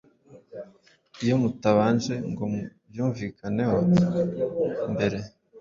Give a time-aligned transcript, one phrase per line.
[1.23, 3.77] Iyo mutabanje ngo mu byumvikaneho
[4.93, 5.17] mbere